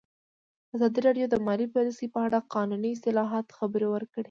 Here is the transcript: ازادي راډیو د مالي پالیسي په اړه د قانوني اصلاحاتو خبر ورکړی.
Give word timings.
ازادي 0.75 0.99
راډیو 1.07 1.25
د 1.29 1.35
مالي 1.47 1.67
پالیسي 1.75 2.07
په 2.13 2.19
اړه 2.25 2.37
د 2.41 2.45
قانوني 2.53 2.89
اصلاحاتو 2.93 3.55
خبر 3.59 3.81
ورکړی. 3.89 4.19